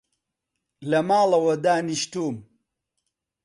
[0.89, 2.37] لە ماڵەوە دانیشتووم